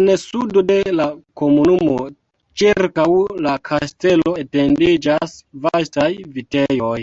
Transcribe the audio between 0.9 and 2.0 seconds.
la komunumo